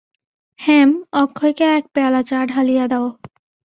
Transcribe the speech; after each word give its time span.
হেম, 0.59 0.89
অক্ষয়কে 1.13 1.65
এক 1.77 1.83
পেয়ালা 1.93 2.21
চা 2.23 2.39
ঢালিয়া 2.45 2.85
দাও। 2.87 3.07